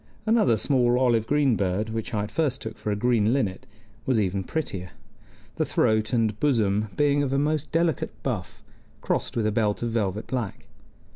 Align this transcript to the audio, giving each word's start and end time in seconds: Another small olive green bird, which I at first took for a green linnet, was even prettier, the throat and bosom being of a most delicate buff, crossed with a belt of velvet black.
Another 0.25 0.57
small 0.57 0.97
olive 0.99 1.27
green 1.27 1.55
bird, 1.55 1.91
which 1.91 2.11
I 2.11 2.23
at 2.23 2.31
first 2.31 2.59
took 2.63 2.75
for 2.75 2.89
a 2.89 2.95
green 2.95 3.33
linnet, 3.33 3.67
was 4.07 4.19
even 4.19 4.43
prettier, 4.43 4.89
the 5.57 5.63
throat 5.63 6.11
and 6.11 6.39
bosom 6.39 6.87
being 6.97 7.21
of 7.21 7.31
a 7.31 7.37
most 7.37 7.71
delicate 7.71 8.09
buff, 8.23 8.63
crossed 9.01 9.37
with 9.37 9.45
a 9.45 9.51
belt 9.51 9.83
of 9.83 9.91
velvet 9.91 10.25
black. 10.25 10.65